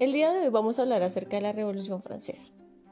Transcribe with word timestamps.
El 0.00 0.12
día 0.12 0.32
de 0.32 0.38
hoy 0.38 0.48
vamos 0.48 0.78
a 0.78 0.82
hablar 0.82 1.02
acerca 1.02 1.36
de 1.36 1.42
la 1.42 1.52
Revolución 1.52 2.00
Francesa. 2.00 2.46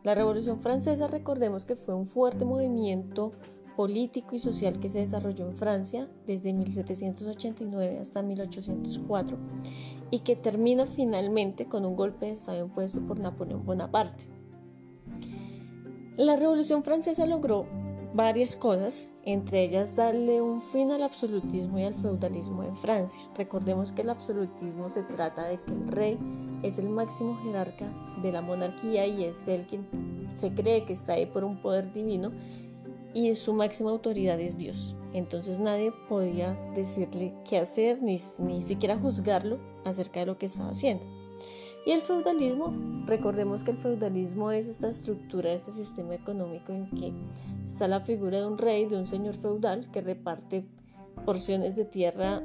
La 0.04 0.14
Revolución 0.14 0.60
Francesa, 0.60 1.08
recordemos 1.08 1.64
que 1.64 1.74
fue 1.74 1.94
un 1.94 2.04
fuerte 2.04 2.44
movimiento 2.44 3.32
político 3.78 4.34
y 4.34 4.38
social 4.38 4.78
que 4.78 4.90
se 4.90 4.98
desarrolló 4.98 5.46
en 5.46 5.56
Francia 5.56 6.10
desde 6.26 6.52
1789 6.52 7.98
hasta 7.98 8.20
1804 8.22 9.38
y 10.10 10.18
que 10.18 10.36
termina 10.36 10.84
finalmente 10.84 11.66
con 11.66 11.86
un 11.86 11.96
golpe 11.96 12.26
de 12.26 12.32
Estado 12.32 12.66
impuesto 12.66 13.00
por 13.00 13.18
Napoleón 13.18 13.64
Bonaparte. 13.64 14.26
La 16.18 16.36
Revolución 16.36 16.84
Francesa 16.84 17.24
logró 17.24 17.66
varias 18.14 18.56
cosas, 18.56 19.08
entre 19.24 19.64
ellas 19.64 19.94
darle 19.94 20.40
un 20.40 20.60
fin 20.60 20.92
al 20.92 21.02
absolutismo 21.02 21.78
y 21.78 21.84
al 21.84 21.94
feudalismo 21.94 22.62
en 22.62 22.74
Francia. 22.74 23.22
Recordemos 23.36 23.92
que 23.92 24.02
el 24.02 24.10
absolutismo 24.10 24.88
se 24.88 25.02
trata 25.02 25.44
de 25.44 25.60
que 25.60 25.72
el 25.72 25.88
rey 25.88 26.18
es 26.62 26.78
el 26.78 26.88
máximo 26.88 27.36
jerarca 27.44 27.92
de 28.22 28.32
la 28.32 28.40
monarquía 28.40 29.06
y 29.06 29.24
es 29.24 29.46
el 29.48 29.66
quien 29.66 29.86
se 30.34 30.52
cree 30.52 30.84
que 30.84 30.92
está 30.92 31.14
ahí 31.14 31.26
por 31.26 31.44
un 31.44 31.60
poder 31.60 31.92
divino 31.92 32.32
y 33.14 33.34
su 33.36 33.52
máxima 33.52 33.90
autoridad 33.90 34.40
es 34.40 34.56
Dios. 34.58 34.96
Entonces 35.12 35.58
nadie 35.58 35.92
podía 36.08 36.54
decirle 36.74 37.34
qué 37.48 37.58
hacer 37.58 38.02
ni, 38.02 38.18
ni 38.38 38.62
siquiera 38.62 38.98
juzgarlo 38.98 39.58
acerca 39.84 40.20
de 40.20 40.26
lo 40.26 40.38
que 40.38 40.46
estaba 40.46 40.70
haciendo. 40.70 41.04
Y 41.86 41.92
el 41.92 42.02
feudalismo, 42.02 42.74
recordemos 43.06 43.64
que 43.64 43.70
el 43.70 43.78
feudalismo 43.78 44.50
es 44.50 44.68
esta 44.68 44.88
estructura, 44.88 45.52
este 45.52 45.70
sistema 45.72 46.14
económico 46.14 46.72
en 46.72 46.90
que 46.90 47.12
está 47.64 47.88
la 47.88 48.00
figura 48.00 48.38
de 48.38 48.46
un 48.46 48.58
rey, 48.58 48.86
de 48.86 48.96
un 48.96 49.06
señor 49.06 49.34
feudal 49.34 49.90
que 49.90 50.02
reparte 50.02 50.66
porciones 51.24 51.76
de 51.76 51.84
tierra 51.84 52.42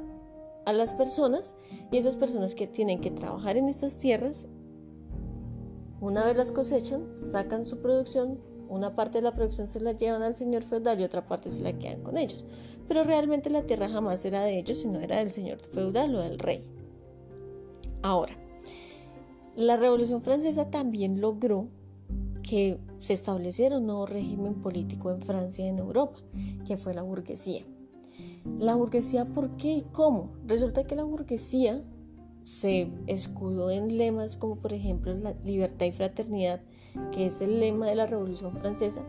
a 0.64 0.72
las 0.72 0.92
personas 0.92 1.54
y 1.90 1.98
esas 1.98 2.16
personas 2.16 2.54
que 2.54 2.66
tienen 2.66 3.00
que 3.00 3.10
trabajar 3.10 3.56
en 3.56 3.68
estas 3.68 3.98
tierras, 3.98 4.46
una 6.00 6.24
vez 6.24 6.36
las 6.36 6.52
cosechan, 6.52 7.18
sacan 7.18 7.66
su 7.66 7.78
producción, 7.78 8.38
una 8.68 8.96
parte 8.96 9.18
de 9.18 9.22
la 9.22 9.34
producción 9.34 9.68
se 9.68 9.80
la 9.80 9.92
llevan 9.92 10.22
al 10.22 10.34
señor 10.34 10.62
feudal 10.62 11.00
y 11.00 11.04
otra 11.04 11.26
parte 11.26 11.50
se 11.50 11.62
la 11.62 11.78
quedan 11.78 12.02
con 12.02 12.16
ellos. 12.16 12.46
Pero 12.88 13.04
realmente 13.04 13.50
la 13.50 13.62
tierra 13.62 13.88
jamás 13.88 14.24
era 14.24 14.42
de 14.42 14.58
ellos, 14.58 14.78
sino 14.78 15.00
era 15.00 15.18
del 15.18 15.30
señor 15.30 15.60
feudal 15.60 16.14
o 16.14 16.20
del 16.20 16.38
rey. 16.38 16.62
Ahora, 18.02 18.36
la 19.56 19.76
Revolución 19.76 20.20
Francesa 20.22 20.70
también 20.70 21.20
logró 21.20 21.68
que 22.42 22.78
se 22.98 23.12
estableciera 23.12 23.78
un 23.78 23.86
nuevo 23.86 24.06
régimen 24.06 24.54
político 24.54 25.10
en 25.10 25.22
Francia 25.22 25.64
y 25.64 25.68
en 25.68 25.78
Europa, 25.78 26.18
que 26.66 26.76
fue 26.76 26.94
la 26.94 27.02
burguesía. 27.02 27.62
La 28.58 28.74
burguesía, 28.74 29.24
¿por 29.26 29.56
qué 29.56 29.76
y 29.76 29.82
cómo? 29.92 30.30
Resulta 30.46 30.84
que 30.84 30.96
la 30.96 31.04
burguesía 31.04 31.82
se 32.42 32.90
escudó 33.06 33.70
en 33.70 33.96
lemas 33.96 34.36
como 34.36 34.56
por 34.56 34.72
ejemplo 34.72 35.14
la 35.14 35.32
libertad 35.44 35.86
y 35.86 35.92
fraternidad, 35.92 36.60
que 37.10 37.26
es 37.26 37.40
el 37.40 37.60
lema 37.60 37.86
de 37.86 37.94
la 37.94 38.06
Revolución 38.06 38.54
Francesa, 38.56 39.02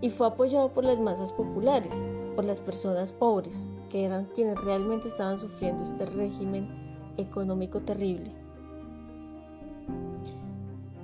y 0.00 0.10
fue 0.10 0.26
apoyado 0.26 0.72
por 0.72 0.84
las 0.84 1.00
masas 1.00 1.32
populares, 1.32 2.08
por 2.36 2.44
las 2.44 2.60
personas 2.60 3.12
pobres, 3.12 3.68
que 3.88 4.04
eran 4.04 4.26
quienes 4.26 4.56
realmente 4.62 5.08
estaban 5.08 5.40
sufriendo 5.40 5.82
este 5.82 6.06
régimen 6.06 6.68
económico 7.16 7.80
terrible. 7.80 8.41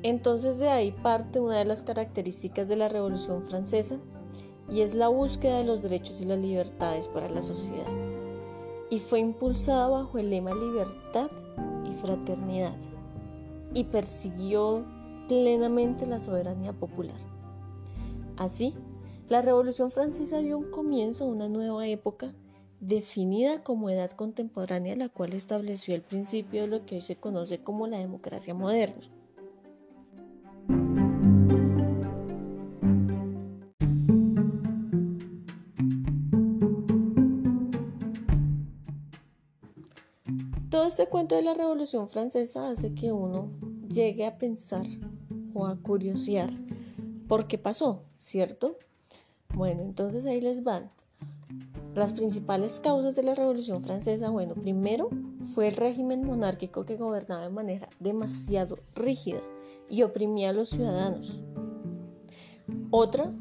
Entonces 0.09 0.57
de 0.59 0.71
ahí 0.71 0.91
parte 0.91 1.39
una 1.39 1.59
de 1.59 1.67
las 1.67 1.83
características 1.83 2.67
de 2.67 2.77
la 2.77 2.89
Revolución 2.89 3.45
Francesa, 3.45 3.99
y 4.71 4.81
es 4.81 4.95
la 4.95 5.09
búsqueda 5.09 5.59
de 5.59 5.65
los 5.65 5.83
derechos 5.83 6.23
y 6.23 6.25
las 6.25 6.39
libertades 6.39 7.09
para 7.09 7.29
la 7.29 7.43
sociedad. 7.43 7.87
Y 8.89 9.01
fue 9.01 9.21
impulsada 9.21 9.87
bajo 9.87 10.17
el 10.17 10.31
lema 10.31 10.55
libertad 10.55 11.31
y 11.85 11.95
fraternidad 11.97 12.75
y 13.75 13.85
persiguió 13.85 14.87
plenamente 15.29 16.07
la 16.07 16.19
soberanía 16.19 16.73
popular. 16.73 17.21
Así, 18.39 18.75
la 19.29 19.43
Revolución 19.43 19.91
Francesa 19.91 20.39
dio 20.39 20.57
un 20.57 20.71
comienzo 20.71 21.25
a 21.25 21.29
una 21.29 21.51
nueva 21.51 21.87
época 21.87 22.35
definida 22.81 23.63
como 23.63 23.91
edad 23.91 24.13
contemporánea, 24.13 24.97
la 24.97 25.11
cual 25.11 25.35
estableció 25.35 25.95
el 25.95 26.01
principio 26.01 26.63
de 26.63 26.69
lo 26.69 26.87
que 26.87 26.95
hoy 26.95 27.03
se 27.03 27.17
conoce 27.17 27.63
como 27.63 27.87
la 27.89 27.99
democracia 27.99 28.55
moderna. 28.55 29.18
Todo 41.09 41.21
este 41.21 41.27
cuento 41.27 41.35
de 41.37 41.43
la 41.43 41.55
Revolución 41.55 42.07
Francesa 42.07 42.69
hace 42.69 42.93
que 42.93 43.13
uno 43.13 43.51
llegue 43.89 44.27
a 44.27 44.37
pensar 44.37 44.87
o 45.55 45.65
a 45.65 45.77
curiosear 45.77 46.51
por 47.27 47.47
qué 47.47 47.57
pasó, 47.57 48.03
¿cierto? 48.19 48.77
Bueno, 49.55 49.81
entonces 49.85 50.27
ahí 50.27 50.43
les 50.43 50.65
van. 50.65 50.91
Las 51.95 52.13
principales 52.13 52.79
causas 52.81 53.17
de 53.17 53.23
la 53.23 53.35
Revolución 53.35 53.83
Francesa, 53.83 54.29
bueno, 54.29 54.55
primero 54.55 55.09
fue 55.55 55.69
el 55.69 55.77
régimen 55.77 56.27
monárquico 56.27 56.85
que 56.85 56.97
gobernaba 56.97 57.45
de 57.45 57.55
manera 57.55 57.89
demasiado 58.01 58.79
rígida 58.95 59.41
y 59.89 60.03
oprimía 60.03 60.51
a 60.51 60.53
los 60.53 60.69
ciudadanos. 60.69 61.41
Otra 62.91 63.33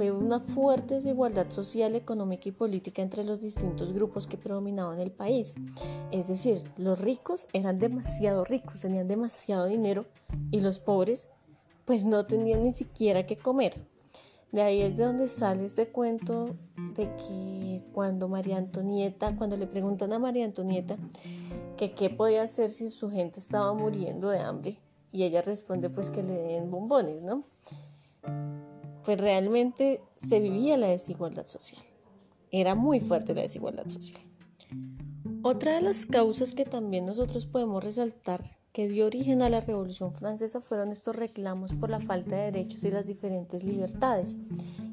fue 0.00 0.12
una 0.12 0.40
fuerte 0.40 0.94
desigualdad 0.94 1.50
social, 1.50 1.94
económica 1.94 2.48
y 2.48 2.52
política 2.52 3.02
entre 3.02 3.22
los 3.22 3.38
distintos 3.38 3.92
grupos 3.92 4.26
que 4.26 4.38
predominaban 4.38 4.98
el 4.98 5.10
país. 5.10 5.56
Es 6.10 6.28
decir, 6.28 6.62
los 6.78 6.98
ricos 6.98 7.46
eran 7.52 7.78
demasiado 7.78 8.46
ricos, 8.46 8.80
tenían 8.80 9.08
demasiado 9.08 9.66
dinero 9.66 10.06
y 10.50 10.60
los 10.60 10.80
pobres 10.80 11.28
pues 11.84 12.06
no 12.06 12.24
tenían 12.24 12.62
ni 12.62 12.72
siquiera 12.72 13.26
que 13.26 13.36
comer. 13.36 13.74
De 14.52 14.62
ahí 14.62 14.80
es 14.80 14.96
de 14.96 15.04
donde 15.04 15.26
sale 15.26 15.66
este 15.66 15.88
cuento 15.88 16.56
de 16.96 17.14
que 17.16 17.84
cuando 17.92 18.26
María 18.26 18.56
Antonieta, 18.56 19.36
cuando 19.36 19.58
le 19.58 19.66
preguntan 19.66 20.14
a 20.14 20.18
María 20.18 20.46
Antonieta 20.46 20.96
que 21.76 21.92
qué 21.92 22.08
podía 22.08 22.44
hacer 22.44 22.70
si 22.70 22.88
su 22.88 23.10
gente 23.10 23.38
estaba 23.38 23.74
muriendo 23.74 24.30
de 24.30 24.38
hambre, 24.38 24.78
y 25.12 25.24
ella 25.24 25.42
responde 25.42 25.90
pues 25.90 26.08
que 26.08 26.22
le 26.22 26.32
den 26.32 26.70
bombones, 26.70 27.20
¿no? 27.20 27.44
Pues 29.04 29.20
realmente 29.20 30.00
se 30.16 30.40
vivía 30.40 30.76
la 30.76 30.88
desigualdad 30.88 31.46
social. 31.46 31.82
Era 32.50 32.74
muy 32.74 33.00
fuerte 33.00 33.34
la 33.34 33.42
desigualdad 33.42 33.86
social. 33.86 34.22
Otra 35.42 35.74
de 35.74 35.80
las 35.80 36.04
causas 36.04 36.52
que 36.52 36.64
también 36.64 37.06
nosotros 37.06 37.46
podemos 37.46 37.82
resaltar 37.82 38.60
que 38.72 38.88
dio 38.88 39.06
origen 39.06 39.42
a 39.42 39.50
la 39.50 39.60
Revolución 39.60 40.14
Francesa 40.14 40.60
fueron 40.60 40.92
estos 40.92 41.16
reclamos 41.16 41.72
por 41.74 41.90
la 41.90 42.00
falta 42.00 42.36
de 42.36 42.52
derechos 42.52 42.84
y 42.84 42.90
las 42.90 43.06
diferentes 43.06 43.64
libertades, 43.64 44.38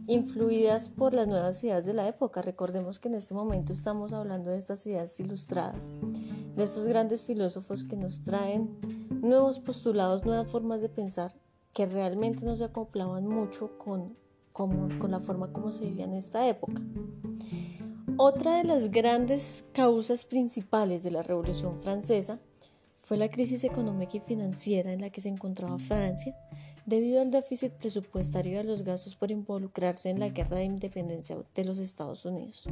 influidas 0.08 0.90
por 0.90 1.14
las 1.14 1.28
nuevas 1.28 1.64
ideas 1.64 1.86
de 1.86 1.94
la 1.94 2.08
época. 2.08 2.42
Recordemos 2.42 2.98
que 2.98 3.10
en 3.10 3.16
este 3.16 3.34
momento 3.34 3.74
estamos 3.74 4.14
hablando 4.14 4.50
de 4.50 4.58
estas 4.58 4.86
ideas 4.88 5.20
ilustradas, 5.20 5.92
de 6.56 6.64
estos 6.64 6.88
grandes 6.88 7.24
filósofos 7.24 7.84
que 7.84 7.98
nos 7.98 8.24
traen 8.24 8.80
nuevos 9.22 9.60
postulados, 9.60 10.26
nuevas 10.26 10.50
formas 10.50 10.82
de 10.82 10.90
pensar 10.90 11.36
que 11.78 11.86
realmente 11.86 12.44
no 12.44 12.56
se 12.56 12.64
acoplaban 12.64 13.28
mucho 13.28 13.78
con, 13.78 14.18
con 14.52 15.12
la 15.12 15.20
forma 15.20 15.54
como 15.54 15.72
se 15.72 15.86
vivía 15.86 16.06
en 16.06 16.16
esta 16.16 16.48
época. 16.48 16.82
Otra 18.18 18.58
de 18.58 18.64
las 18.64 18.90
grandes 18.90 19.64
causas 19.74 20.26
principales 20.26 21.04
de 21.04 21.12
la 21.12 21.22
Revolución 21.22 21.80
Francesa 21.80 22.40
fue 23.04 23.18
la 23.18 23.30
crisis 23.30 23.64
económica 23.64 24.18
y 24.18 24.22
financiera 24.22 24.92
en 24.92 25.02
la 25.02 25.12
que 25.12 25.22
se 25.22 25.30
encontraba 25.30 25.78
Francia 25.78 26.36
debido 26.88 27.22
al 27.22 27.30
déficit 27.30 27.74
presupuestario 27.74 28.54
y 28.54 28.56
a 28.56 28.64
los 28.64 28.82
gastos 28.82 29.16
por 29.16 29.30
involucrarse 29.30 30.10
en 30.10 30.20
la 30.20 30.30
guerra 30.30 30.58
de 30.58 30.64
independencia 30.64 31.38
de 31.54 31.64
los 31.64 31.78
Estados 31.78 32.26
Unidos. 32.26 32.68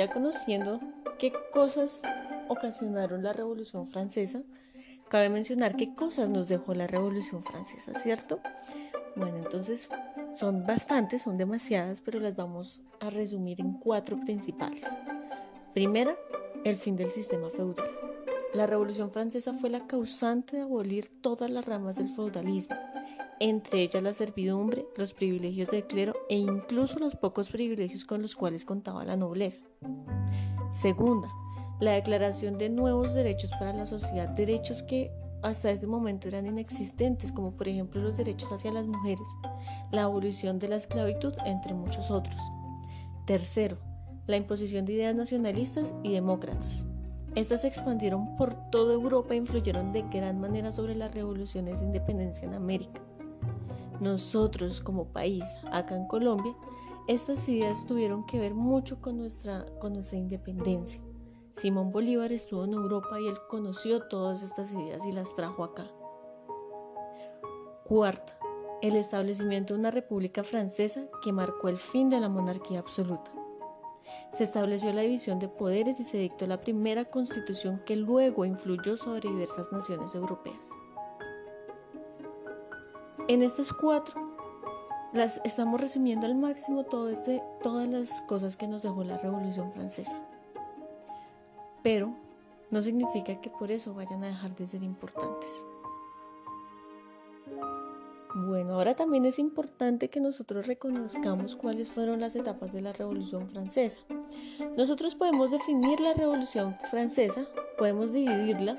Ya 0.00 0.08
conociendo 0.08 0.80
qué 1.18 1.30
cosas 1.52 2.00
ocasionaron 2.48 3.22
la 3.22 3.34
Revolución 3.34 3.86
Francesa, 3.86 4.42
cabe 5.10 5.28
mencionar 5.28 5.76
qué 5.76 5.94
cosas 5.94 6.30
nos 6.30 6.48
dejó 6.48 6.72
la 6.72 6.86
Revolución 6.86 7.42
Francesa, 7.42 7.92
¿cierto? 7.92 8.40
Bueno, 9.14 9.36
entonces 9.36 9.90
son 10.34 10.64
bastantes, 10.66 11.20
son 11.20 11.36
demasiadas, 11.36 12.00
pero 12.00 12.18
las 12.18 12.34
vamos 12.34 12.80
a 12.98 13.10
resumir 13.10 13.60
en 13.60 13.74
cuatro 13.74 14.18
principales. 14.18 14.96
Primera, 15.74 16.16
el 16.64 16.76
fin 16.76 16.96
del 16.96 17.10
sistema 17.10 17.50
feudal. 17.50 17.90
La 18.54 18.66
Revolución 18.66 19.10
Francesa 19.10 19.52
fue 19.52 19.68
la 19.68 19.86
causante 19.86 20.56
de 20.56 20.62
abolir 20.62 21.10
todas 21.20 21.50
las 21.50 21.66
ramas 21.66 21.96
del 21.96 22.08
feudalismo 22.08 22.89
entre 23.40 23.82
ellas 23.82 24.02
la 24.02 24.12
servidumbre, 24.12 24.86
los 24.96 25.14
privilegios 25.14 25.68
del 25.68 25.86
clero 25.86 26.14
e 26.28 26.36
incluso 26.36 26.98
los 26.98 27.16
pocos 27.16 27.50
privilegios 27.50 28.04
con 28.04 28.20
los 28.20 28.36
cuales 28.36 28.66
contaba 28.66 29.04
la 29.04 29.16
nobleza. 29.16 29.62
Segunda, 30.72 31.28
la 31.80 31.92
declaración 31.92 32.58
de 32.58 32.68
nuevos 32.68 33.14
derechos 33.14 33.50
para 33.58 33.72
la 33.72 33.86
sociedad, 33.86 34.28
derechos 34.28 34.82
que 34.82 35.10
hasta 35.42 35.70
ese 35.70 35.86
momento 35.86 36.28
eran 36.28 36.46
inexistentes, 36.46 37.32
como 37.32 37.56
por 37.56 37.66
ejemplo 37.66 38.02
los 38.02 38.18
derechos 38.18 38.52
hacia 38.52 38.72
las 38.72 38.86
mujeres, 38.86 39.26
la 39.90 40.02
abolición 40.02 40.58
de 40.58 40.68
la 40.68 40.76
esclavitud, 40.76 41.32
entre 41.46 41.72
muchos 41.72 42.10
otros. 42.10 42.36
Tercero, 43.26 43.78
la 44.26 44.36
imposición 44.36 44.84
de 44.84 44.92
ideas 44.92 45.14
nacionalistas 45.14 45.94
y 46.02 46.12
demócratas. 46.12 46.84
Estas 47.34 47.62
se 47.62 47.68
expandieron 47.68 48.36
por 48.36 48.54
toda 48.70 48.92
Europa 48.92 49.32
e 49.32 49.38
influyeron 49.38 49.94
de 49.94 50.02
gran 50.02 50.40
manera 50.40 50.72
sobre 50.72 50.94
las 50.94 51.14
revoluciones 51.14 51.80
de 51.80 51.86
independencia 51.86 52.44
en 52.44 52.52
América. 52.52 53.00
Nosotros 54.00 54.80
como 54.80 55.12
país, 55.12 55.44
acá 55.70 55.94
en 55.94 56.06
Colombia, 56.06 56.56
estas 57.06 57.48
ideas 57.48 57.86
tuvieron 57.86 58.24
que 58.24 58.38
ver 58.38 58.54
mucho 58.54 59.00
con 59.00 59.18
nuestra, 59.18 59.66
con 59.78 59.92
nuestra 59.92 60.16
independencia. 60.18 61.02
Simón 61.54 61.92
Bolívar 61.92 62.32
estuvo 62.32 62.64
en 62.64 62.72
Europa 62.72 63.20
y 63.20 63.26
él 63.26 63.36
conoció 63.48 64.06
todas 64.08 64.42
estas 64.42 64.72
ideas 64.72 65.04
y 65.04 65.12
las 65.12 65.34
trajo 65.36 65.64
acá. 65.64 65.90
Cuarta, 67.84 68.38
el 68.80 68.96
establecimiento 68.96 69.74
de 69.74 69.80
una 69.80 69.90
república 69.90 70.44
francesa 70.44 71.02
que 71.22 71.32
marcó 71.32 71.68
el 71.68 71.76
fin 71.76 72.08
de 72.08 72.20
la 72.20 72.28
monarquía 72.28 72.78
absoluta. 72.78 73.30
Se 74.32 74.44
estableció 74.44 74.92
la 74.92 75.02
división 75.02 75.38
de 75.38 75.48
poderes 75.48 76.00
y 76.00 76.04
se 76.04 76.18
dictó 76.18 76.46
la 76.46 76.60
primera 76.60 77.04
constitución 77.04 77.82
que 77.84 77.96
luego 77.96 78.44
influyó 78.44 78.96
sobre 78.96 79.28
diversas 79.28 79.72
naciones 79.72 80.14
europeas. 80.14 80.70
En 83.30 83.44
estas 83.44 83.72
cuatro 83.72 84.20
las 85.12 85.40
estamos 85.44 85.80
resumiendo 85.80 86.26
al 86.26 86.34
máximo 86.34 86.84
este, 87.08 87.40
todas 87.62 87.88
las 87.88 88.22
cosas 88.22 88.56
que 88.56 88.66
nos 88.66 88.82
dejó 88.82 89.04
la 89.04 89.18
Revolución 89.18 89.70
Francesa. 89.72 90.20
Pero 91.84 92.12
no 92.72 92.82
significa 92.82 93.40
que 93.40 93.48
por 93.48 93.70
eso 93.70 93.94
vayan 93.94 94.24
a 94.24 94.26
dejar 94.26 94.56
de 94.56 94.66
ser 94.66 94.82
importantes. 94.82 95.64
Bueno, 98.34 98.74
ahora 98.74 98.96
también 98.96 99.24
es 99.24 99.38
importante 99.38 100.10
que 100.10 100.18
nosotros 100.18 100.66
reconozcamos 100.66 101.54
cuáles 101.54 101.88
fueron 101.88 102.18
las 102.18 102.34
etapas 102.34 102.72
de 102.72 102.80
la 102.80 102.92
Revolución 102.92 103.48
Francesa. 103.48 104.00
Nosotros 104.76 105.14
podemos 105.14 105.52
definir 105.52 106.00
la 106.00 106.14
Revolución 106.14 106.76
Francesa, 106.90 107.46
podemos 107.78 108.12
dividirla 108.12 108.76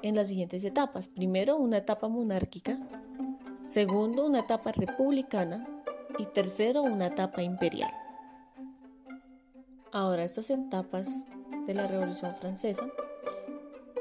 en 0.00 0.16
las 0.16 0.28
siguientes 0.28 0.64
etapas. 0.64 1.06
Primero, 1.06 1.58
una 1.58 1.76
etapa 1.76 2.08
monárquica, 2.08 2.78
segundo, 3.70 4.26
una 4.26 4.40
etapa 4.40 4.72
republicana 4.72 5.64
y 6.18 6.26
tercero, 6.26 6.82
una 6.82 7.06
etapa 7.06 7.42
imperial. 7.42 7.92
Ahora, 9.92 10.24
estas 10.24 10.50
etapas 10.50 11.24
de 11.66 11.74
la 11.74 11.86
Revolución 11.86 12.34
Francesa 12.34 12.88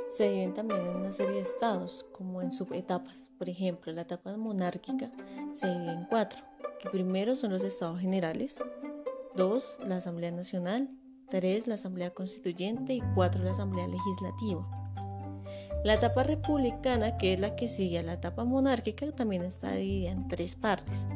se 0.08 0.24
dividen 0.24 0.56
también 0.56 0.82
en 0.82 0.96
una 0.96 1.14
serie 1.14 1.36
de 1.36 1.42
estados, 1.42 2.04
como 2.12 2.42
en 2.42 2.52
subetapas. 2.52 3.32
Por 3.38 3.48
ejemplo, 3.48 3.94
la 3.94 4.02
etapa 4.02 4.36
monárquica 4.38 5.12
se 5.54 5.68
divide 5.68 5.92
en 5.92 6.06
cuatro, 6.06 6.44
que 6.80 6.90
primero 6.90 7.36
son 7.36 7.52
los 7.52 7.64
estados 7.64 8.00
generales, 8.00 8.64
dos, 9.36 9.78
la 9.86 9.98
Asamblea 9.98 10.32
Nacional, 10.32 10.90
tres, 11.30 11.68
la 11.68 11.76
Asamblea 11.76 12.10
Constituyente 12.12 12.94
y 12.94 13.04
cuatro, 13.14 13.44
la 13.44 13.52
Asamblea 13.52 13.88
Legislativa. 13.88 14.79
La 15.84 15.94
etapa 15.94 16.24
republicana, 16.24 17.16
que 17.16 17.34
es 17.34 17.40
la 17.40 17.56
que 17.56 17.70
sigue 17.70 18.00
a 18.00 18.04
la 18.04 18.14
etapa 18.14 18.44
monárquica, 18.44 19.10
también 19.14 19.44
está 19.44 19.72
dividida 19.72 20.12
en 20.12 20.28
tres 20.28 20.56
partes. 20.56 21.08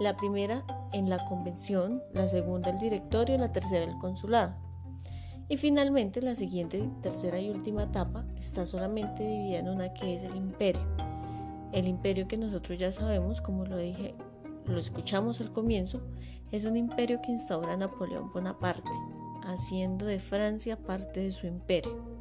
La 0.00 0.16
primera 0.16 0.64
en 0.92 1.08
la 1.08 1.24
convención, 1.24 2.02
la 2.12 2.28
segunda 2.28 2.70
el 2.70 2.78
directorio 2.78 3.36
y 3.36 3.38
la 3.38 3.52
tercera 3.52 3.84
el 3.84 3.98
consulado. 3.98 4.54
Y 5.48 5.56
finalmente 5.56 6.20
la 6.20 6.34
siguiente, 6.34 6.90
tercera 7.02 7.40
y 7.40 7.50
última 7.50 7.84
etapa 7.84 8.26
está 8.36 8.66
solamente 8.66 9.22
dividida 9.22 9.60
en 9.60 9.68
una 9.70 9.94
que 9.94 10.14
es 10.14 10.22
el 10.22 10.36
imperio. 10.36 10.82
El 11.72 11.88
imperio 11.88 12.28
que 12.28 12.36
nosotros 12.36 12.78
ya 12.78 12.92
sabemos, 12.92 13.40
como 13.40 13.64
lo 13.64 13.78
dije, 13.78 14.14
lo 14.66 14.78
escuchamos 14.78 15.40
al 15.40 15.52
comienzo, 15.52 16.02
es 16.50 16.64
un 16.64 16.76
imperio 16.76 17.22
que 17.22 17.32
instaura 17.32 17.78
Napoleón 17.78 18.30
Bonaparte, 18.30 18.90
haciendo 19.46 20.04
de 20.04 20.18
Francia 20.18 20.76
parte 20.76 21.20
de 21.20 21.32
su 21.32 21.46
imperio. 21.46 22.11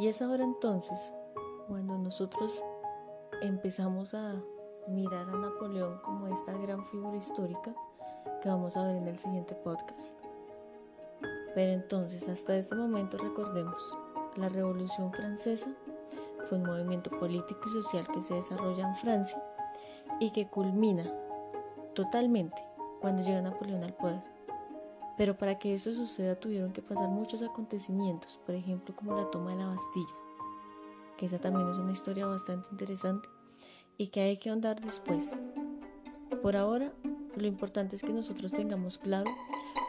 Y 0.00 0.08
es 0.08 0.22
ahora 0.22 0.44
entonces 0.44 1.12
cuando 1.68 1.98
nosotros 1.98 2.64
empezamos 3.42 4.14
a 4.14 4.42
mirar 4.88 5.28
a 5.28 5.36
Napoleón 5.36 5.98
como 5.98 6.26
esta 6.26 6.56
gran 6.56 6.86
figura 6.86 7.18
histórica 7.18 7.74
que 8.40 8.48
vamos 8.48 8.78
a 8.78 8.86
ver 8.86 8.96
en 8.96 9.08
el 9.08 9.18
siguiente 9.18 9.54
podcast. 9.54 10.18
Pero 11.54 11.72
entonces, 11.72 12.30
hasta 12.30 12.56
este 12.56 12.76
momento 12.76 13.18
recordemos, 13.18 13.94
la 14.36 14.48
Revolución 14.48 15.12
Francesa 15.12 15.70
fue 16.44 16.56
un 16.56 16.64
movimiento 16.64 17.10
político 17.10 17.60
y 17.66 17.68
social 17.68 18.08
que 18.08 18.22
se 18.22 18.32
desarrolla 18.32 18.88
en 18.88 18.94
Francia 18.94 19.44
y 20.18 20.30
que 20.30 20.48
culmina 20.48 21.12
totalmente 21.92 22.56
cuando 23.02 23.22
llega 23.22 23.42
Napoleón 23.42 23.84
al 23.84 23.92
poder. 23.92 24.29
Pero 25.20 25.36
para 25.36 25.58
que 25.58 25.74
eso 25.74 25.92
suceda 25.92 26.34
tuvieron 26.34 26.72
que 26.72 26.80
pasar 26.80 27.10
muchos 27.10 27.42
acontecimientos, 27.42 28.40
por 28.46 28.54
ejemplo 28.54 28.96
como 28.96 29.14
la 29.14 29.30
toma 29.30 29.50
de 29.50 29.58
la 29.58 29.66
Bastilla, 29.66 30.14
que 31.18 31.26
esa 31.26 31.38
también 31.38 31.68
es 31.68 31.76
una 31.76 31.92
historia 31.92 32.24
bastante 32.24 32.68
interesante 32.70 33.28
y 33.98 34.08
que 34.08 34.22
hay 34.22 34.38
que 34.38 34.48
ahondar 34.48 34.80
después. 34.80 35.36
Por 36.40 36.56
ahora, 36.56 36.94
lo 37.36 37.46
importante 37.46 37.96
es 37.96 38.02
que 38.02 38.14
nosotros 38.14 38.50
tengamos 38.52 38.96
claro 38.96 39.30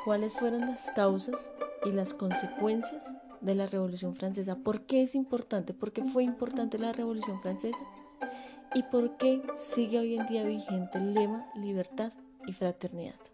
cuáles 0.04 0.34
fueron 0.34 0.66
las 0.68 0.92
causas 0.92 1.54
y 1.86 1.94
las 1.94 2.14
consecuencias 2.14 3.14
de 3.40 3.56
la 3.56 3.68
Revolución 3.68 4.14
Francesa. 4.14 4.58
¿Por 4.58 4.82
qué 4.82 5.02
es 5.02 5.16
importante? 5.16 5.74
¿Por 5.74 5.94
qué 5.94 6.04
fue 6.04 6.26
importante 6.26 6.78
la 6.78 6.92
Revolución 6.92 7.42
Francesa? 7.42 7.86
¿Y 8.76 8.84
por 8.84 9.16
qué 9.16 9.42
sigue 9.56 9.98
hoy 9.98 10.16
en 10.16 10.28
día 10.28 10.44
vigente 10.44 10.98
el 10.98 11.14
lema 11.14 11.50
libertad 11.56 12.12
y 12.46 12.52
fraternidad? 12.52 13.31